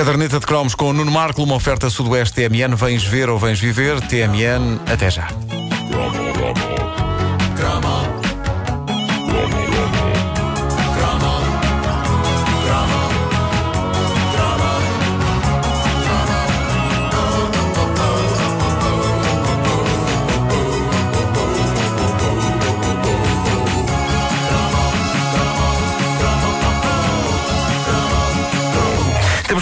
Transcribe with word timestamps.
Caderneta 0.00 0.40
de 0.40 0.46
cromos 0.46 0.74
com 0.74 0.86
o 0.86 0.92
Nuno 0.94 1.10
Marco, 1.10 1.42
uma 1.42 1.54
oferta 1.54 1.90
Sudoeste 1.90 2.34
TMN. 2.34 2.74
Vens 2.74 3.04
ver 3.04 3.28
ou 3.28 3.38
vens 3.38 3.60
viver? 3.60 4.00
TMN, 4.00 4.80
até 4.90 5.10
já. 5.10 5.28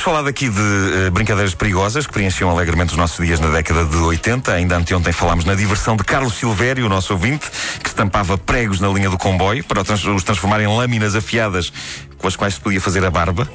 Falado 0.08 0.26
aqui 0.26 0.48
de 0.48 0.58
uh, 0.58 1.10
brincadeiras 1.10 1.54
perigosas 1.54 2.06
que 2.06 2.12
preenchiam 2.14 2.48
alegremente 2.48 2.92
os 2.92 2.96
nossos 2.96 3.22
dias 3.22 3.40
na 3.40 3.48
década 3.48 3.84
de 3.84 3.94
80. 3.94 4.54
Ainda 4.54 4.74
anteontem 4.74 5.12
falámos 5.12 5.44
na 5.44 5.54
diversão 5.54 5.98
de 5.98 6.02
Carlos 6.02 6.32
Silvério, 6.32 6.86
o 6.86 6.88
nosso 6.88 7.12
ouvinte, 7.12 7.44
que 7.82 7.90
estampava 7.90 8.38
pregos 8.38 8.80
na 8.80 8.88
linha 8.88 9.10
do 9.10 9.18
comboio 9.18 9.62
para 9.64 9.82
os 9.82 10.24
transformar 10.24 10.62
em 10.62 10.66
lâminas 10.66 11.14
afiadas 11.14 11.70
com 12.16 12.26
as 12.26 12.36
quais 12.36 12.54
se 12.54 12.60
podia 12.60 12.80
fazer 12.80 13.04
a 13.04 13.10
barba. 13.10 13.46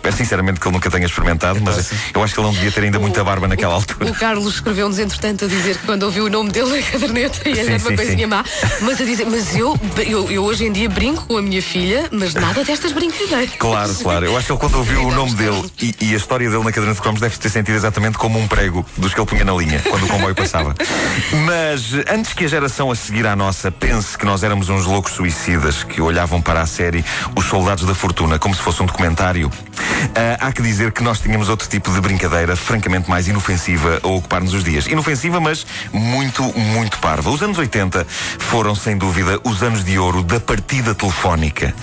Espero 0.00 0.16
sinceramente 0.16 0.58
que 0.58 0.66
ele 0.66 0.72
nunca 0.72 0.90
tenha 0.90 1.04
experimentado, 1.04 1.60
mas 1.60 1.92
então, 1.92 2.22
eu 2.22 2.24
acho 2.24 2.32
que 2.32 2.40
ele 2.40 2.46
não 2.46 2.54
devia 2.54 2.72
ter 2.72 2.84
ainda 2.84 2.98
muita 2.98 3.22
barba 3.22 3.46
naquela 3.46 3.74
altura. 3.74 4.10
O 4.10 4.14
Carlos 4.14 4.54
escreveu-nos, 4.54 4.98
entretanto, 4.98 5.44
a 5.44 5.48
dizer 5.48 5.76
que 5.76 5.84
quando 5.84 6.04
ouviu 6.04 6.24
o 6.24 6.30
nome 6.30 6.50
dele 6.50 6.80
na 6.80 6.82
caderneta 6.82 7.46
e 7.46 7.58
era 7.58 7.76
uma 7.76 7.94
coisinha 7.94 8.18
sim. 8.20 8.26
má, 8.26 8.42
mas 8.80 8.98
a 8.98 9.04
dizer, 9.04 9.26
mas 9.26 9.54
eu, 9.54 9.78
eu, 9.98 10.30
eu, 10.30 10.42
hoje 10.42 10.64
em 10.64 10.72
dia 10.72 10.88
brinco 10.88 11.26
com 11.26 11.36
a 11.36 11.42
minha 11.42 11.60
filha, 11.60 12.08
mas 12.10 12.32
nada 12.32 12.64
destas 12.64 12.92
brincadeiras. 12.92 13.50
Claro, 13.58 13.94
claro. 13.96 14.24
Eu 14.24 14.38
acho 14.38 14.46
que 14.46 14.52
ele 14.52 14.58
quando 14.58 14.76
ouviu 14.76 15.06
o 15.06 15.12
nome 15.12 15.34
dele 15.34 15.70
e, 15.82 15.94
e, 16.00 16.14
a 16.14 16.16
história 16.16 16.48
dele 16.48 16.64
na 16.64 16.72
caderneta 16.72 16.94
de 16.94 17.02
cromos 17.02 17.20
deve 17.20 17.36
ter 17.36 17.50
sentido 17.50 17.74
exatamente 17.74 18.16
como 18.16 18.38
um 18.38 18.48
prego 18.48 18.86
dos 18.96 19.12
que 19.12 19.20
ele 19.20 19.26
punha 19.26 19.44
na 19.44 19.52
linha 19.52 19.82
quando 19.86 20.04
o 20.04 20.08
comboio 20.08 20.34
passava. 20.34 20.74
Mas 21.44 21.92
antes 22.10 22.32
que 22.32 22.46
a 22.46 22.48
geração 22.48 22.90
a 22.90 22.94
seguir 22.94 23.26
à 23.26 23.36
nossa 23.36 23.70
pense 23.70 24.16
que 24.16 24.24
nós 24.24 24.42
éramos 24.42 24.70
uns 24.70 24.86
loucos 24.86 25.12
suicidas 25.12 25.84
que 25.84 26.00
olhavam 26.00 26.40
para 26.40 26.62
a 26.62 26.66
série 26.66 27.04
Os 27.36 27.44
Soldados 27.44 27.84
da 27.84 27.94
Fortuna 27.94 28.38
como 28.38 28.54
se 28.54 28.62
fosse 28.62 28.82
um 28.82 28.86
documentário, 28.86 29.50
há 30.40 30.52
que 30.52 30.62
dizer 30.62 30.92
que 30.92 31.02
nós 31.02 31.20
tínhamos 31.20 31.48
outro 31.48 31.68
tipo 31.68 31.92
de 31.92 32.00
brincadeira 32.00 32.56
francamente 32.56 33.08
mais 33.08 33.28
inofensiva 33.28 34.00
a 34.02 34.08
ocupar-nos 34.08 34.54
os 34.54 34.64
dias. 34.64 34.86
Inofensiva, 34.86 35.40
mas 35.40 35.66
muito, 35.92 36.42
muito 36.58 36.98
parva. 36.98 37.30
Os 37.30 37.42
anos 37.42 37.58
80 37.58 38.06
foram, 38.38 38.74
sem 38.74 38.96
dúvida, 38.96 39.40
os 39.44 39.62
anos 39.62 39.84
de 39.84 39.98
ouro 39.98 40.22
da 40.22 40.40
partida 40.40 40.94
telefónica. 40.94 41.74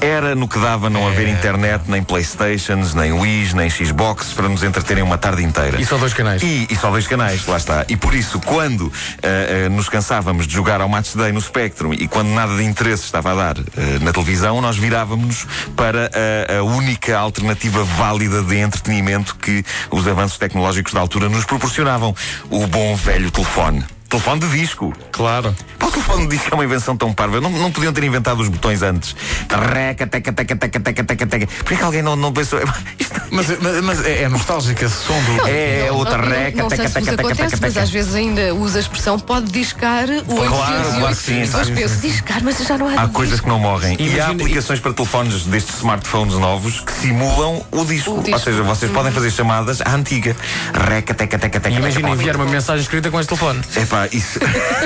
Era 0.00 0.34
no 0.34 0.46
que 0.46 0.58
dava 0.58 0.88
não 0.88 1.08
é. 1.08 1.12
haver 1.12 1.28
internet, 1.28 1.84
nem 1.88 2.02
Playstations, 2.02 2.94
nem 2.94 3.12
Wii, 3.12 3.54
nem 3.54 3.68
Xbox 3.68 4.32
para 4.32 4.48
nos 4.48 4.62
entreterem 4.62 5.02
uma 5.02 5.18
tarde 5.18 5.42
inteira. 5.42 5.80
E 5.80 5.84
só 5.84 5.96
dois 5.96 6.14
canais. 6.14 6.42
E, 6.42 6.68
e 6.70 6.76
só 6.76 6.90
dois 6.90 7.06
canais, 7.06 7.46
lá 7.46 7.56
está. 7.56 7.84
E 7.88 7.96
por 7.96 8.14
isso, 8.14 8.38
quando 8.40 8.82
uh, 8.82 8.90
uh, 8.90 9.70
nos 9.70 9.88
cansávamos 9.88 10.46
de 10.46 10.54
jogar 10.54 10.80
ao 10.80 10.88
Match 10.88 11.14
Day 11.14 11.32
no 11.32 11.40
Spectrum 11.40 11.92
e 11.92 12.06
quando 12.06 12.28
nada 12.28 12.56
de 12.56 12.64
interesse 12.64 13.04
estava 13.04 13.32
a 13.32 13.34
dar 13.34 13.58
uh, 13.58 13.64
na 14.00 14.12
televisão, 14.12 14.60
nós 14.60 14.76
virávamos 14.76 15.46
para 15.76 16.10
a 16.58 16.62
única 16.62 17.18
alternativa 17.18 17.82
válida 17.84 18.42
de 18.42 18.56
entretenimento 18.56 19.36
que 19.36 19.64
os 19.90 20.06
avanços 20.06 20.38
tecnológicos 20.38 20.92
da 20.92 21.00
altura 21.00 21.28
nos 21.28 21.44
proporcionavam: 21.44 22.14
o 22.50 22.66
bom 22.66 22.94
velho 22.96 23.30
telefone. 23.30 23.84
Telefone 24.08 24.40
de 24.40 24.48
disco. 24.48 24.92
Claro. 25.12 25.54
O 25.82 25.90
telefone 25.90 26.26
de 26.26 26.36
disco 26.36 26.48
é 26.50 26.54
uma 26.54 26.64
invenção 26.64 26.96
tão 26.96 27.12
parva. 27.12 27.40
Não, 27.40 27.50
não 27.50 27.70
podiam 27.70 27.92
ter 27.92 28.04
inventado 28.04 28.40
os 28.40 28.48
botões 28.48 28.82
antes. 28.82 29.14
Reca, 29.50 30.06
teca, 30.06 30.32
teca, 30.32 30.56
teca, 30.56 30.80
teca, 30.80 31.04
teca, 31.04 31.26
teca. 31.26 31.46
Por 31.46 31.76
que 31.76 31.82
alguém 31.82 32.02
não, 32.02 32.16
não 32.16 32.32
pensou? 32.32 32.58
Isto... 32.98 33.20
Mas, 33.30 33.46
mas, 33.60 33.84
mas 33.84 34.06
é, 34.06 34.22
é 34.22 34.28
nostálgica 34.28 34.86
esse 34.86 34.96
som 34.96 35.20
do. 35.22 35.46
é, 35.46 35.86
é 35.86 35.92
outra 35.92 36.16
reca, 36.22 36.64
teca, 36.68 36.88
teca, 36.88 37.00
teca, 37.00 37.16
teca, 37.16 37.34
teca. 37.34 37.58
Mas 37.60 37.76
às 37.76 37.90
vezes 37.90 38.14
ainda 38.14 38.54
usa 38.54 38.78
a 38.78 38.80
expressão 38.80 39.18
pode 39.18 39.50
discar 39.50 40.08
o 40.26 40.36
Claro, 40.36 40.98
claro 40.98 41.16
que 41.16 41.22
sim. 41.22 41.42
Depois 41.42 41.70
penso, 41.70 42.00
discar, 42.00 42.42
mas 42.42 42.58
já 42.58 42.78
não 42.78 42.88
há. 42.88 43.02
Há 43.02 43.08
coisas 43.08 43.40
que 43.40 43.48
não 43.48 43.58
morrem. 43.58 43.96
E 44.00 44.18
há 44.18 44.28
aplicações 44.30 44.80
para 44.80 44.92
telefones 44.92 45.44
destes 45.44 45.76
smartphones 45.76 46.34
novos 46.34 46.80
que 46.80 46.92
simulam 46.92 47.62
o 47.70 47.84
disco. 47.84 48.22
Ou 48.26 48.38
seja, 48.38 48.62
vocês 48.62 48.90
podem 48.90 49.12
fazer 49.12 49.30
chamadas 49.30 49.80
à 49.82 49.94
antiga. 49.94 50.34
Reca, 50.72 51.12
teca, 51.12 51.38
teca, 51.38 51.60
teca. 51.60 51.76
Imagina 51.76 52.10
enviar 52.10 52.36
uma 52.36 52.46
mensagem 52.46 52.82
escrita 52.82 53.10
com 53.10 53.20
este 53.20 53.28
telefone. 53.28 53.60
É 53.76 53.84
pá, 53.84 53.97
isso. 54.06 54.38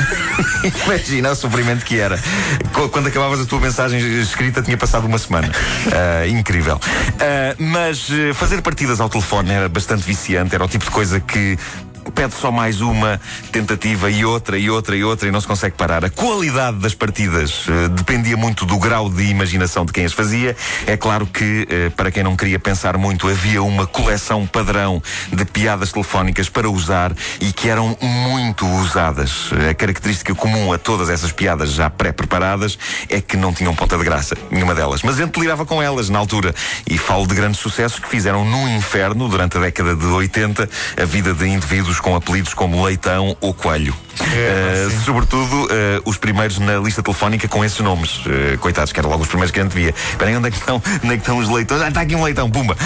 Imagina 0.87 1.33
o 1.33 1.35
sofrimento 1.35 1.85
que 1.85 1.99
era. 1.99 2.19
Quando 2.91 3.09
acabavas 3.09 3.41
a 3.41 3.47
tua 3.47 3.61
mensagem 3.61 4.01
escrita, 4.21 4.63
tinha 4.63 4.77
passado 4.77 5.07
uma 5.07 5.19
semana. 5.19 5.49
Uh, 5.49 6.29
incrível. 6.29 6.77
Uh, 6.77 7.63
mas 7.63 8.09
uh, 8.09 8.35
fazer 8.35 8.63
partidas 8.63 9.01
ao 9.01 9.09
telefone 9.09 9.51
era 9.51 9.69
bastante 9.69 10.03
viciante, 10.03 10.55
era 10.55 10.65
o 10.65 10.69
tipo 10.69 10.85
de 10.85 10.91
coisa 10.91 11.21
que 11.21 11.59
pede 12.11 12.35
só 12.35 12.51
mais 12.51 12.81
uma 12.81 13.21
tentativa 13.51 14.11
e 14.11 14.25
outra 14.25 14.59
e 14.59 14.69
outra 14.69 14.97
e 14.97 15.05
outra 15.05 15.29
e 15.29 15.31
não 15.31 15.41
se 15.41 15.47
consegue 15.47 15.77
parar. 15.77 16.05
A 16.05 16.11
qualidade 16.11 16.79
das 16.79 16.95
partidas 16.95 17.67
uh, 17.69 17.89
dependia 17.91 18.37
muito 18.37 18.67
do 18.67 18.79
grau 18.79 19.09
de 19.09 19.25
imaginação 19.25 19.85
de 19.85 19.93
quem 19.93 20.05
as 20.05 20.13
fazia. 20.13 20.57
É 20.87 20.97
claro 20.97 21.27
que, 21.27 21.69
uh, 21.71 21.91
para 21.93 22.11
quem 22.11 22.23
não 22.23 22.37
queria 22.37 22.59
pensar 22.59 22.97
muito, 22.99 23.29
havia 23.29 23.63
uma 23.63 23.87
coleção 23.87 24.47
padrão 24.47 25.03
de 25.33 25.45
piadas 25.45 25.93
telefónicas 25.93 26.49
para 26.49 26.69
usar 26.69 27.13
e 27.41 27.53
que 27.53 27.69
eram 27.69 27.97
muito 28.01 28.67
usadas. 28.67 29.51
A 29.69 29.75
característica 29.75 30.35
comum 30.35 30.73
a 30.73 30.79
todas 30.79 31.09
essas 31.09 31.33
piadas 31.33 31.73
já 31.73 31.89
pré-preparadas 31.89 32.79
é 33.09 33.21
que 33.21 33.37
não 33.37 33.53
tinham 33.53 33.75
ponta 33.75 33.97
de 33.97 34.05
graça, 34.05 34.37
nenhuma 34.51 34.75
delas. 34.75 35.03
Mas 35.03 35.17
a 35.17 35.25
gente 35.25 35.33
delirava 35.33 35.65
com 35.65 35.83
elas 35.83 36.09
na 36.09 36.19
altura 36.19 36.55
e 36.89 36.99
falo 36.99 37.27
de 37.27 37.35
grandes 37.35 37.61
sucessos 37.61 37.99
que 37.99 38.09
fizeram 38.09 38.45
no 38.45 38.69
inferno, 38.69 39.29
durante 39.29 39.57
a 39.57 39.61
década 39.61 39.95
de 39.95 40.07
80, 40.07 40.69
a 41.01 41.05
vida 41.05 41.33
de 41.35 41.47
indivíduos 41.47 41.92
com 42.01 42.15
apelidos 42.15 42.55
como 42.55 42.85
Leitão 42.85 43.37
ou 43.41 43.53
Coelho. 43.55 43.95
É, 44.21 44.87
uh, 44.87 45.01
sobretudo 45.05 45.65
uh, 45.65 45.69
os 46.05 46.19
primeiros 46.19 46.59
na 46.59 46.77
lista 46.77 47.03
telefónica 47.03 47.49
com 47.49 47.65
esses 47.65 47.79
nomes. 47.81 48.25
Uh, 48.27 48.59
coitados, 48.59 48.93
que 48.93 49.01
eram 49.01 49.11
logo 49.11 49.23
os 49.23 49.29
primeiros 49.29 49.51
que 49.51 49.59
a 49.59 49.63
gente 49.63 49.73
via. 49.73 49.95
Espera 50.11 50.37
onde 50.37 50.49
é 50.49 50.51
que 50.51 50.59
estão, 50.59 50.77
onde 51.03 51.15
é 51.15 51.17
que 51.17 51.23
estão 51.23 51.39
os 51.39 51.49
leitões? 51.49 51.83
Ah, 51.83 51.89
está 51.89 52.03
aqui 52.03 52.15
um 52.15 52.23
leitão, 52.23 52.51
pumba! 52.51 52.77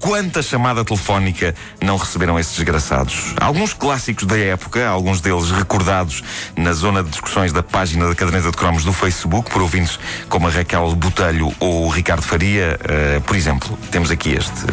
quanta 0.00 0.42
chamada 0.42 0.84
telefónica 0.84 1.54
não 1.80 1.96
receberam 1.96 2.38
esses 2.38 2.54
desgraçados? 2.54 3.34
Alguns 3.40 3.72
clássicos 3.72 4.26
da 4.26 4.38
época, 4.38 4.86
alguns 4.86 5.20
deles 5.20 5.50
recordados 5.50 6.22
na 6.56 6.72
zona 6.72 7.02
de 7.02 7.10
discussões 7.10 7.52
da 7.52 7.62
página 7.62 8.08
da 8.08 8.14
caderneta 8.14 8.50
de 8.50 8.56
cromos 8.56 8.84
do 8.84 8.92
Facebook, 8.92 9.50
por 9.50 9.62
ouvintes 9.62 9.98
como 10.28 10.46
a 10.46 10.50
Raquel 10.50 10.94
Botelho 10.94 11.52
ou 11.60 11.86
o 11.86 11.88
Ricardo 11.88 12.22
Faria. 12.22 12.78
por 13.26 13.36
exemplo, 13.36 13.78
temos 13.90 14.10
aqui 14.10 14.30
este. 14.30 14.64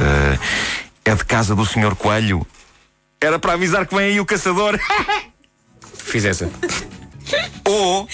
é 1.04 1.16
de 1.16 1.26
casa 1.26 1.56
do 1.56 1.66
Sr. 1.66 1.96
Coelho 1.96 2.46
era 3.26 3.40
para 3.40 3.54
avisar 3.54 3.88
que 3.88 3.96
vem 3.96 4.06
aí 4.06 4.20
o 4.20 4.26
caçador. 4.26 4.80
Fiz 5.98 6.24
essa. 6.26 6.50
Ou 7.66 8.08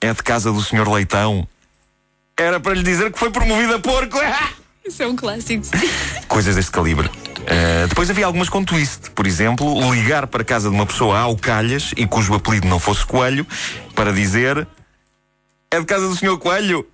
é 0.00 0.14
de 0.14 0.22
casa 0.22 0.52
do 0.52 0.62
senhor 0.62 0.88
Leitão. 0.88 1.46
Era 2.36 2.60
para 2.60 2.74
lhe 2.74 2.84
dizer 2.84 3.12
que 3.12 3.18
foi 3.18 3.30
promovido 3.30 3.74
a 3.74 3.80
porco. 3.80 4.18
Isso 4.86 5.02
é 5.02 5.06
um 5.06 5.16
clássico. 5.16 5.64
Coisas 6.28 6.54
deste 6.54 6.70
calibre. 6.70 7.08
Uh, 7.08 7.88
depois 7.88 8.08
havia 8.08 8.24
algumas 8.24 8.48
com 8.48 8.64
twist. 8.64 9.10
Por 9.10 9.26
exemplo, 9.26 9.92
ligar 9.92 10.26
para 10.28 10.44
casa 10.44 10.70
de 10.70 10.74
uma 10.74 10.86
pessoa 10.86 11.18
ao 11.18 11.36
calhas 11.36 11.92
e 11.96 12.06
cujo 12.06 12.34
apelido 12.34 12.68
não 12.68 12.78
fosse 12.78 13.04
Coelho 13.04 13.46
para 13.94 14.12
dizer: 14.12 14.66
É 15.70 15.80
de 15.80 15.84
casa 15.84 16.08
do 16.08 16.16
senhor 16.16 16.38
Coelho? 16.38 16.88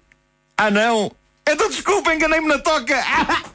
Ah, 0.57 0.71
não! 0.71 1.13
Então 1.47 1.69
desculpa, 1.69 2.15
enganei-me 2.15 2.49
na 2.49 2.59
toca! 2.59 2.97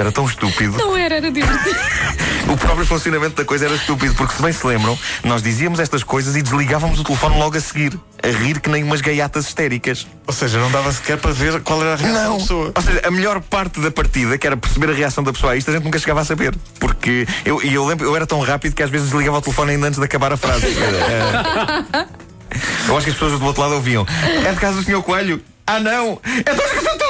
Era 0.00 0.10
tão 0.10 0.24
estúpido. 0.24 0.78
Não 0.78 0.96
era, 0.96 1.16
era 1.16 1.30
divertido. 1.30 1.76
o 2.48 2.56
próprio 2.56 2.86
funcionamento 2.86 3.36
da 3.36 3.44
coisa 3.44 3.66
era 3.66 3.74
estúpido, 3.74 4.14
porque 4.14 4.34
se 4.34 4.40
bem 4.40 4.50
se 4.50 4.66
lembram, 4.66 4.98
nós 5.22 5.42
dizíamos 5.42 5.78
estas 5.78 6.02
coisas 6.02 6.36
e 6.36 6.42
desligávamos 6.42 6.98
o 7.00 7.04
telefone 7.04 7.38
logo 7.38 7.58
a 7.58 7.60
seguir, 7.60 7.92
a 8.22 8.28
rir 8.28 8.60
que 8.60 8.70
nem 8.70 8.82
umas 8.82 9.02
gaiatas 9.02 9.46
histéricas. 9.46 10.06
Ou 10.26 10.32
seja, 10.32 10.58
não 10.58 10.70
dava 10.70 10.90
sequer 10.90 11.18
para 11.18 11.32
ver 11.32 11.60
qual 11.60 11.82
era 11.82 11.92
a 11.92 11.96
reação 11.96 12.22
não. 12.22 12.32
da 12.32 12.38
pessoa. 12.38 12.72
Ou 12.74 12.82
seja, 12.82 13.02
a 13.04 13.10
melhor 13.10 13.42
parte 13.42 13.78
da 13.78 13.90
partida, 13.90 14.38
que 14.38 14.46
era 14.46 14.56
perceber 14.56 14.90
a 14.90 14.94
reação 14.94 15.22
da 15.22 15.34
pessoa 15.34 15.52
a 15.52 15.56
isto, 15.56 15.70
a 15.70 15.74
gente 15.74 15.84
nunca 15.84 15.98
chegava 15.98 16.22
a 16.22 16.24
saber. 16.24 16.54
Porque 16.78 17.26
eu, 17.44 17.60
eu 17.60 17.84
lembro, 17.84 18.06
eu 18.06 18.16
era 18.16 18.26
tão 18.26 18.40
rápido 18.40 18.74
que 18.74 18.82
às 18.82 18.88
vezes 18.88 19.10
desligava 19.10 19.36
o 19.36 19.42
telefone 19.42 19.72
ainda 19.72 19.88
antes 19.88 19.98
de 19.98 20.04
acabar 20.06 20.32
a 20.32 20.36
frase. 20.38 20.66
É, 22.52 22.88
eu 22.88 22.96
acho 22.96 23.04
que 23.04 23.10
as 23.10 23.16
pessoas 23.16 23.38
do 23.38 23.46
outro 23.46 23.62
lado 23.62 23.74
ouviam. 23.74 24.04
É 24.44 24.50
de 24.52 24.58
casa 24.58 24.78
do 24.78 24.82
senhor 24.82 25.00
Coelho? 25.02 25.40
Ah, 25.66 25.78
não! 25.78 26.20
É 26.24 26.52
de 26.52 26.60
casa 26.60 26.98
do 26.98 27.09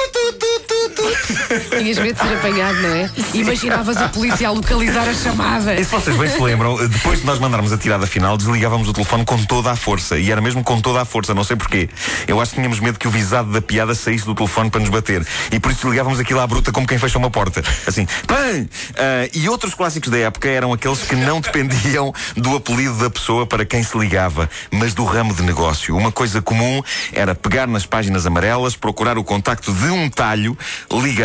Tinhas 1.77 1.97
medo 1.97 2.13
de 2.13 2.27
ser 2.27 2.35
apanhado, 2.35 2.81
não 2.81 2.89
é? 2.89 3.09
Imaginavas 3.33 3.97
a 3.97 4.09
polícia 4.09 4.47
a 4.47 4.51
localizar 4.51 5.07
a 5.07 5.13
chamada. 5.13 5.75
E 5.75 5.83
se 5.83 5.91
vocês 5.91 6.15
bem 6.15 6.29
se 6.29 6.41
lembram, 6.41 6.75
depois 6.87 7.19
de 7.19 7.25
nós 7.25 7.39
mandarmos 7.39 7.71
a 7.71 7.77
tirada 7.77 8.05
final, 8.07 8.37
desligávamos 8.37 8.87
o 8.87 8.93
telefone 8.93 9.25
com 9.25 9.43
toda 9.45 9.71
a 9.71 9.75
força. 9.75 10.17
E 10.17 10.31
era 10.31 10.41
mesmo 10.41 10.63
com 10.63 10.79
toda 10.81 11.01
a 11.01 11.05
força, 11.05 11.33
não 11.33 11.43
sei 11.43 11.55
porquê. 11.55 11.89
Eu 12.27 12.39
acho 12.39 12.51
que 12.51 12.57
tínhamos 12.57 12.79
medo 12.79 12.99
que 12.99 13.07
o 13.07 13.11
visado 13.11 13.51
da 13.51 13.61
piada 13.61 13.95
saísse 13.95 14.25
do 14.25 14.35
telefone 14.35 14.69
para 14.69 14.81
nos 14.81 14.89
bater. 14.89 15.25
E 15.51 15.59
por 15.59 15.71
isso 15.71 15.81
desligávamos 15.81 16.19
aquilo 16.19 16.39
à 16.39 16.47
bruta 16.47 16.71
como 16.71 16.87
quem 16.87 16.97
fecha 16.97 17.17
uma 17.17 17.29
porta. 17.29 17.63
Assim, 17.87 18.07
pã! 18.27 18.35
Uh, 18.35 19.29
e 19.33 19.49
outros 19.49 19.73
clássicos 19.73 20.09
da 20.09 20.17
época 20.17 20.47
eram 20.49 20.73
aqueles 20.73 20.99
que 21.03 21.15
não 21.15 21.39
dependiam 21.41 22.13
do 22.35 22.55
apelido 22.55 22.95
da 22.97 23.09
pessoa 23.09 23.45
para 23.45 23.65
quem 23.65 23.83
se 23.83 23.97
ligava, 23.97 24.49
mas 24.71 24.93
do 24.93 25.03
ramo 25.03 25.33
de 25.33 25.43
negócio. 25.43 25.95
Uma 25.95 26.11
coisa 26.11 26.41
comum 26.41 26.81
era 27.13 27.35
pegar 27.35 27.67
nas 27.67 27.85
páginas 27.85 28.25
amarelas, 28.25 28.75
procurar 28.75 29.17
o 29.17 29.23
contacto 29.23 29.73
de 29.73 29.85
um 29.85 30.09
talho, 30.09 30.57
ligar 30.91 31.20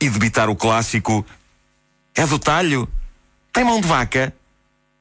e 0.00 0.08
debitar 0.08 0.48
o 0.48 0.56
clássico: 0.56 1.24
É 2.14 2.26
do 2.26 2.38
talho? 2.38 2.88
Tem 3.52 3.64
mão 3.64 3.80
de 3.80 3.86
vaca? 3.86 4.34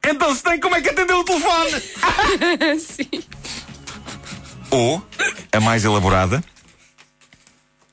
Então 0.06 0.34
se 0.36 0.44
tem, 0.44 0.60
como 0.60 0.76
é 0.76 0.82
que 0.82 0.90
atendeu 0.90 1.20
o 1.20 1.24
telefone? 1.24 1.82
Sim. 2.80 3.24
Ou, 4.72 5.06
a 5.52 5.60
mais 5.60 5.84
elaborada, 5.84 6.44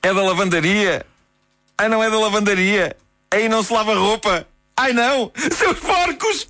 é 0.02 0.14
da 0.14 0.22
lavandaria. 0.22 1.04
Ai, 1.76 1.88
não 1.88 2.02
é 2.02 2.10
da 2.10 2.18
lavandaria. 2.18 2.96
Aí 3.30 3.48
não 3.48 3.62
se 3.62 3.72
lava 3.72 3.94
roupa. 3.94 4.46
Ai, 4.76 4.92
não! 4.92 5.30
Seus 5.52 5.78
porcos! 5.80 6.48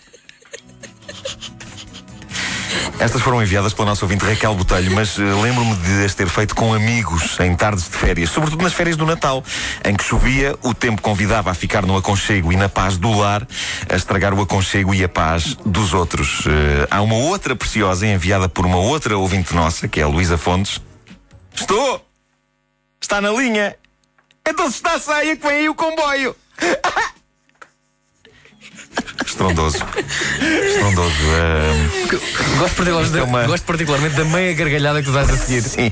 Estas 3.00 3.22
foram 3.22 3.42
enviadas 3.42 3.74
pela 3.74 3.90
nossa 3.90 4.04
ouvinte 4.06 4.26
Raquel 4.26 4.56
Botelho, 4.56 4.92
mas 4.92 5.18
uh, 5.18 5.42
lembro-me 5.42 5.76
de 5.76 6.06
as 6.06 6.16
ter 6.16 6.28
feito 6.28 6.56
com 6.56 6.74
amigos 6.74 7.40
em 7.40 7.56
tardes 7.56 7.86
de 7.86 7.92
férias, 7.92 8.30
sobretudo 8.32 8.64
nas 8.64 8.74
férias 8.74 8.98
do 8.98 9.06
Natal, 9.06 9.44
em 9.86 9.96
que 9.96 10.04
chovia, 10.04 10.56
o 10.64 10.74
tempo 10.74 11.02
convidava 11.02 11.52
a 11.52 11.54
ficar 11.54 11.86
no 11.86 11.96
aconchego 11.96 12.52
e 12.52 12.56
na 12.56 12.68
paz 12.68 12.98
do 12.98 13.12
lar, 13.12 13.48
a 13.88 13.96
estragar 13.96 14.34
o 14.34 14.42
aconchego 14.42 14.94
e 14.94 15.04
a 15.04 15.10
paz 15.10 15.56
dos 15.66 15.94
outros. 15.94 16.46
Uh, 16.46 16.88
há 16.90 17.02
uma 17.02 17.16
outra 17.16 17.56
preciosa 17.56 18.08
enviada 18.08 18.50
por 18.50 18.66
uma 18.66 18.78
outra 18.78 19.18
ouvinte 19.18 19.54
nossa, 19.54 19.88
que 19.88 20.00
é 20.00 20.04
a 20.04 20.08
Luísa 20.08 20.38
Fontes. 20.38 20.82
Estou! 21.54 22.04
Está 23.00 23.22
na 23.22 23.30
linha! 23.32 23.76
Então 24.48 24.70
se 24.70 24.78
está 24.78 25.00
saia 25.00 25.36
que 25.36 25.46
vem 25.46 25.58
aí 25.58 25.70
o 25.70 25.76
comboio! 25.76 26.36
Estrondoso. 29.38 29.78
Estrondoso. 30.66 31.14
Uh... 31.14 32.58
Gosto, 32.58 32.76
particularmente, 32.76 33.18
é 33.20 33.24
uma... 33.24 33.44
gosto 33.46 33.64
particularmente 33.66 34.16
da 34.16 34.26
meia 34.26 34.54
gargalhada 34.56 35.00
que 35.00 35.06
tu 35.06 35.14
dás 35.14 35.30
a 35.30 35.38
seguir. 35.38 35.62
Sim. 35.62 35.92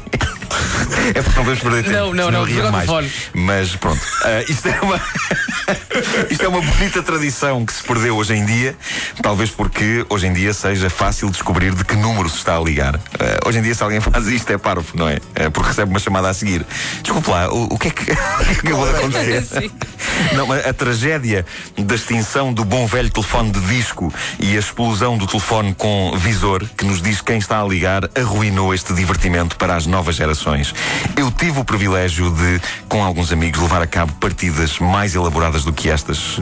É 1.13 1.21
porque 1.21 1.37
não 1.37 1.45
podemos 1.45 1.59
perder 1.59 1.83
tempo. 1.83 1.95
Não, 1.95 2.13
não, 2.13 2.31
não, 2.31 2.45
não 2.47 2.71
mais. 2.71 2.89
Mas 3.33 3.75
pronto. 3.75 4.01
Uh, 4.01 4.51
isto 4.51 4.67
é 4.67 4.79
uma. 4.81 4.99
Isto 6.29 6.43
é 6.43 6.47
uma 6.47 6.61
bonita 6.61 7.01
tradição 7.01 7.65
que 7.65 7.73
se 7.73 7.81
perdeu 7.81 8.15
hoje 8.15 8.35
em 8.35 8.45
dia, 8.45 8.75
talvez 9.21 9.49
porque 9.49 10.05
hoje 10.09 10.27
em 10.27 10.33
dia 10.33 10.53
seja 10.53 10.91
fácil 10.91 11.29
descobrir 11.31 11.73
de 11.73 11.83
que 11.83 11.95
número 11.95 12.29
se 12.29 12.37
está 12.37 12.57
a 12.57 12.59
ligar. 12.59 12.95
Uh, 12.95 12.99
hoje 13.47 13.57
em 13.57 13.61
dia, 13.63 13.73
se 13.73 13.81
alguém 13.81 13.99
faz 13.99 14.27
isto, 14.27 14.47
é 14.51 14.57
parvo, 14.59 14.85
não 14.93 15.09
é? 15.09 15.15
Uh, 15.15 15.49
porque 15.51 15.69
recebe 15.69 15.89
uma 15.89 15.99
chamada 15.99 16.29
a 16.29 16.33
seguir. 16.35 16.63
Desculpe 17.01 17.31
lá, 17.31 17.51
o, 17.51 17.73
o 17.73 17.79
que 17.79 17.87
é 17.87 17.91
que, 17.91 18.03
o 18.03 18.05
que, 18.05 18.11
é 18.11 18.55
que 18.55 18.67
acabou 18.67 18.87
de 18.87 18.95
acontecer? 18.95 19.71
Não, 20.33 20.51
a 20.51 20.73
tragédia 20.73 21.45
da 21.77 21.95
extinção 21.95 22.53
do 22.53 22.63
bom 22.63 22.85
velho 22.85 23.09
telefone 23.09 23.51
de 23.51 23.59
disco 23.61 24.13
e 24.39 24.55
a 24.55 24.59
explosão 24.59 25.17
do 25.17 25.27
telefone 25.27 25.73
com 25.73 26.13
visor, 26.17 26.65
que 26.77 26.85
nos 26.85 27.01
diz 27.01 27.21
quem 27.21 27.37
está 27.37 27.61
a 27.61 27.65
ligar, 27.65 28.09
arruinou 28.15 28.73
este 28.73 28.93
divertimento 28.93 29.55
para 29.57 29.75
as 29.75 29.85
novas 29.85 30.15
gerações. 30.15 30.73
Eu 31.15 31.31
tive 31.31 31.59
o 31.59 31.65
privilégio 31.65 32.31
de, 32.31 32.61
com 32.87 33.03
alguns 33.03 33.31
amigos, 33.31 33.61
levar 33.61 33.81
a 33.81 33.87
cabo 33.87 34.13
partidas 34.13 34.79
mais 34.79 35.15
elaboradas 35.15 35.63
do 35.63 35.73
que 35.73 35.89
estas 35.89 36.37
uh, 36.37 36.41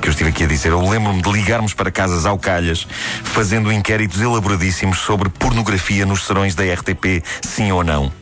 que 0.00 0.08
eu 0.08 0.10
estive 0.10 0.30
aqui 0.30 0.44
a 0.44 0.46
dizer. 0.46 0.70
Eu 0.70 0.88
lembro-me 0.88 1.22
de 1.22 1.30
ligarmos 1.30 1.74
para 1.74 1.90
casas 1.90 2.26
ao 2.26 2.38
calhas, 2.38 2.86
fazendo 3.24 3.72
inquéritos 3.72 4.20
elaboradíssimos 4.20 4.98
sobre 4.98 5.28
pornografia 5.28 6.06
nos 6.06 6.24
serões 6.26 6.54
da 6.54 6.64
RTP, 6.64 7.22
sim 7.42 7.72
ou 7.72 7.84
não. 7.84 8.21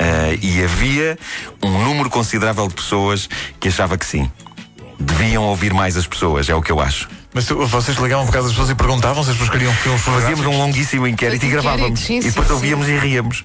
Uh, 0.00 0.38
e 0.40 0.62
havia 0.64 1.18
um 1.62 1.84
número 1.84 2.08
considerável 2.08 2.66
de 2.66 2.74
pessoas 2.74 3.28
que 3.58 3.68
achava 3.68 3.98
que 3.98 4.06
sim. 4.06 4.30
Deviam 4.98 5.44
ouvir 5.44 5.74
mais 5.74 5.96
as 5.96 6.06
pessoas, 6.06 6.48
é 6.48 6.54
o 6.54 6.62
que 6.62 6.72
eu 6.72 6.80
acho. 6.80 7.08
Mas 7.34 7.44
tu, 7.46 7.66
vocês 7.66 7.96
ligavam 7.98 8.24
por 8.24 8.32
casa 8.32 8.44
das 8.44 8.52
pessoas 8.52 8.70
e 8.70 8.74
perguntavam 8.74 9.22
se 9.22 9.30
as 9.30 9.36
pessoas 9.36 9.50
queriam 9.50 9.72
filmes 9.74 10.00
Fazíamos 10.00 10.46
um 10.46 10.56
longuíssimo 10.56 11.06
inquérito 11.06 11.44
e 11.44 11.50
gravávamos. 11.50 12.00
Sim, 12.00 12.18
e 12.18 12.22
depois 12.22 12.46
sim, 12.46 12.54
ouvíamos 12.54 12.86
sim. 12.86 12.94
e 12.94 12.98
ríamos. 12.98 13.44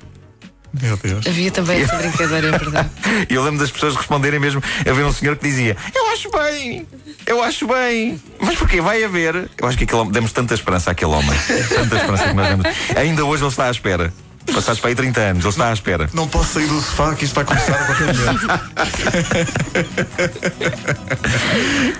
Meu 0.81 0.98
Deus. 0.98 1.25
Havia 1.25 1.52
também 1.52 1.81
essa 1.81 1.96
brincadeira, 1.96 2.48
é 2.48 2.52
verdade. 2.58 2.90
E 3.30 3.34
eu 3.36 3.44
lembro 3.44 3.60
das 3.60 3.72
pessoas 3.72 3.96
responderem 3.96 4.40
mesmo. 4.40 4.62
Havia 4.90 5.06
um 5.06 5.12
senhor 5.12 5.38
que 5.38 5.48
dizia: 5.48 5.78
Eu 5.94 6.08
acho 6.12 6.30
bem, 6.31 6.86
eu 7.25 7.42
acho 7.42 7.68
bem. 7.68 8.22
Mas 8.40 8.58
porquê? 8.58 8.81
Vai 8.81 9.04
haver. 9.04 9.50
Eu 9.58 9.68
acho 9.68 9.78
que 9.78 9.86
aquele 9.86 10.01
homem, 10.01 10.13
demos 10.13 10.31
tanta 10.34 10.54
esperança 10.54 10.92
àquele 10.92 11.12
homem. 11.12 11.38
Tanta 11.69 11.96
esperança 11.96 12.28
que 12.28 12.34
nós 12.34 12.50
demos. 12.50 12.66
Ainda 12.96 13.24
hoje 13.24 13.44
ele 13.44 13.50
está 13.50 13.68
à 13.68 13.72
espera. 13.72 14.13
Passados 14.53 14.80
para 14.80 14.89
aí 14.92 14.95
30 14.95 15.19
anos, 15.19 15.44
ele 15.44 15.50
está 15.50 15.69
à 15.69 15.74
espera. 15.74 16.09
Não 16.13 16.27
posso 16.27 16.53
sair 16.53 16.68
do 16.68 16.75
sofá 16.80 17.13
que 17.15 17.25
isto 17.25 17.33
vai 17.36 17.44
começar 17.45 17.74
a 17.74 17.86
qualquer 17.86 18.13
momento. 18.13 18.47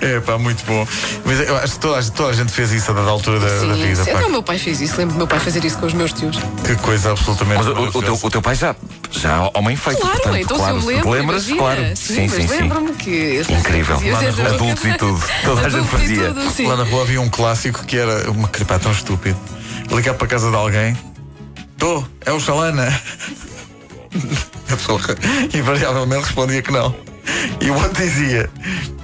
é 0.00 0.20
pá, 0.20 0.38
muito 0.38 0.64
bom. 0.64 0.86
Mas 1.24 1.40
eu 1.40 1.56
acho 1.56 1.74
que 1.74 1.80
toda, 1.80 1.98
a- 1.98 2.02
toda 2.04 2.30
a 2.30 2.32
gente 2.32 2.52
fez 2.52 2.72
isso 2.72 2.90
a 2.90 2.94
dada 2.94 3.10
altura 3.10 3.40
da, 3.40 3.46
da 3.46 3.74
Sim, 3.74 3.82
vida. 3.82 4.04
sim. 4.04 4.12
o 4.12 4.30
meu 4.30 4.42
pai 4.42 4.58
fez 4.58 4.80
isso. 4.80 4.96
Lembro 4.96 5.14
do 5.14 5.18
meu 5.18 5.26
pai 5.26 5.40
fazer 5.40 5.64
isso 5.64 5.78
com 5.78 5.86
os 5.86 5.92
meus 5.94 6.12
tios. 6.12 6.36
Que 6.64 6.74
coisa 6.76 7.10
absolutamente. 7.12 7.58
Mas 7.64 7.66
o, 7.66 7.98
o 7.98 8.02
teu, 8.02 8.18
o 8.22 8.30
teu 8.30 8.40
pai 8.42 8.54
já, 8.54 8.74
já 9.10 9.50
homem 9.54 9.76
feito, 9.76 10.00
Claro, 10.00 10.16
portanto, 10.20 10.36
então 10.42 10.56
claro, 10.56 10.80
se 10.80 10.84
eu 10.86 10.88
lembro, 10.88 11.10
lembras, 11.10 11.48
imagina. 11.48 11.58
claro. 11.58 11.96
Sim, 11.96 12.28
mas 12.28 12.50
lembro-me 12.50 12.92
que. 12.94 13.42
Incrível. 13.48 13.96
Fazia 13.96 14.12
essas 14.28 14.52
Adultos 14.54 14.84
e 14.84 14.94
tudo. 14.98 15.22
Toda 15.44 15.66
a 15.66 15.68
gente 15.68 15.88
fazia. 15.88 16.28
tudo, 16.32 16.50
sim. 16.50 16.66
Lá 16.66 16.76
na 16.76 16.84
rua 16.84 17.02
havia 17.02 17.20
um 17.20 17.28
clássico 17.28 17.84
que 17.84 17.96
era 17.98 18.30
uma 18.30 18.48
cripá 18.48 18.78
tão 18.78 18.92
estúpido. 18.92 19.36
Ligar 19.90 20.14
para 20.14 20.26
a 20.26 20.30
casa 20.30 20.50
de 20.50 20.56
alguém. 20.56 20.96
Tô, 21.78 22.04
é 22.24 22.32
o 22.32 22.40
Xalana. 22.40 22.88
A 24.70 24.76
pessoa 24.76 25.00
invariavelmente 25.52 26.24
respondia 26.24 26.62
que 26.62 26.72
não. 26.72 26.94
E 27.60 27.70
o 27.70 27.74
outro 27.74 28.02
dizia: 28.02 28.48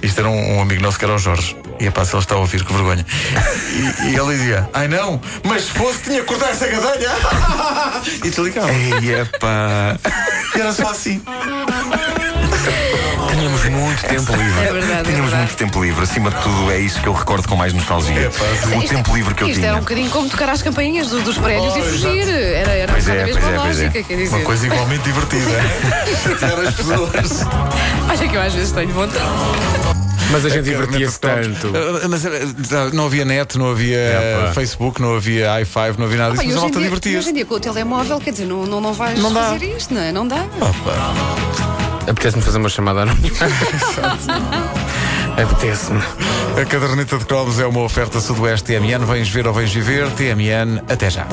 Isto 0.01 0.21
era 0.21 0.29
um, 0.29 0.57
um 0.57 0.61
amigo 0.61 0.81
nosso 0.81 0.97
que 0.97 1.05
era 1.05 1.13
o 1.13 1.17
Jorge. 1.17 1.55
E 1.79 1.89
pá, 1.91 2.05
se 2.05 2.15
ele 2.15 2.21
está 2.21 2.35
a 2.35 2.39
ouvir, 2.39 2.63
que 2.63 2.73
vergonha. 2.73 3.05
E, 3.71 4.09
e 4.09 4.15
ele 4.15 4.37
dizia: 4.37 4.69
Ai 4.73 4.87
não, 4.87 5.21
mas 5.43 5.63
se 5.63 5.71
fosse, 5.71 6.03
tinha 6.03 6.21
que 6.21 6.25
cortar 6.27 6.49
essa 6.49 6.67
gadanha. 6.67 7.09
E 8.23 8.31
te 8.31 8.41
ligava. 8.41 8.71
Ei, 8.71 9.21
epá. 9.21 9.97
E 10.55 10.59
era 10.59 10.73
só 10.73 10.89
assim. 10.89 11.21
Tínhamos 13.97 14.27
muito 14.27 14.31
tempo 14.31 14.35
livre. 14.43 14.59
É 14.67 14.71
verdade, 14.71 14.91
é 14.91 15.03
Tínhamos 15.03 15.31
verdade. 15.31 15.35
muito 15.37 15.55
tempo 15.57 15.83
livre. 15.83 16.03
Acima 16.03 16.29
de 16.31 16.41
tudo, 16.41 16.71
é 16.71 16.79
isso 16.79 17.01
que 17.01 17.07
eu 17.07 17.13
recordo 17.13 17.47
com 17.47 17.55
mais 17.55 17.73
nostalgia. 17.73 18.31
É, 18.73 18.77
o 18.77 18.83
tempo 18.87 19.15
livre 19.15 19.33
que 19.33 19.43
eu 19.43 19.47
Isto 19.47 19.57
tinha. 19.59 19.67
era 19.69 19.77
um 19.77 19.81
bocadinho 19.81 20.09
como 20.09 20.29
tocar 20.29 20.49
às 20.49 20.61
campainhas 20.61 21.07
do- 21.09 21.21
dos 21.21 21.37
prédios 21.37 21.73
Oh, 21.73 21.77
e 21.79 21.81
fugir. 21.83 22.27
Era, 22.29 22.71
era 22.71 22.91
Pois 22.91 23.07
é, 23.07 23.21
a 23.23 23.25
mesma 23.25 23.41
pois 23.41 23.53
é, 23.53 23.57
pois 23.57 23.79
é. 23.79 23.83
lógica, 23.83 24.03
quer 24.03 24.17
dizer. 24.17 24.35
Uma 24.35 24.45
coisa 24.45 24.65
igualmente 24.65 25.03
divertida. 25.03 25.61
Chatear 26.23 26.59
as 26.67 26.73
pessoas. 26.75 27.41
Olha 28.09 28.27
que 28.29 28.35
eu 28.37 28.41
às 28.41 28.53
vezes 28.53 28.71
tenho 28.71 28.89
vontade. 28.89 29.23
Mas 30.31 30.45
a 30.45 30.49
gente 30.49 30.63
divertia-se 30.63 31.19
tanto. 31.19 31.67
Uh, 31.67 32.09
Mas 32.09 32.23
não 32.93 33.05
havia 33.05 33.23
net, 33.25 33.57
não 33.57 33.69
havia 33.71 33.97
É. 33.97 34.51
Facebook, 34.55 34.99
não 35.01 35.15
havia 35.15 35.47
i5, 35.61 35.95
não 35.99 36.05
havia 36.05 36.17
nada 36.17 36.31
disso, 36.31 36.41
Bem, 36.43 36.47
mas 36.47 36.57
a 36.57 36.61
malta 36.61 36.77
dia, 36.79 36.83
divertia 36.87 37.19
hoje 37.19 37.29
em 37.29 37.33
dia 37.33 37.45
com 37.45 37.53
o 37.55 37.59
telemóvel, 37.59 38.19
quer 38.19 38.31
dizer, 38.31 38.45
não, 38.45 38.65
não, 38.65 38.81
não 38.81 38.93
vais 38.93 39.19
Não 39.19 39.31
dá. 39.31 39.49
fazer 39.51 39.65
isto, 39.77 39.93
não 39.93 40.01
é? 40.01 40.11
Não 40.11 40.27
dá. 40.27 40.43
Apetece-me 42.07 42.43
fazer 42.43 42.57
uma 42.57 42.69
chamada 42.69 43.01
anónima. 43.01 43.27
Apetece-me. 45.41 46.01
A 46.61 46.65
caderneta 46.65 47.17
de 47.17 47.25
cromos 47.25 47.59
é 47.59 47.65
uma 47.65 47.81
oferta 47.81 48.19
Sudoeste 48.19 48.73
TMN. 48.73 49.05
Vens 49.05 49.29
ver 49.29 49.47
ou 49.47 49.53
vens 49.53 49.73
viver? 49.73 50.09
TMN, 50.11 50.81
até 50.87 51.09
já. 51.09 51.25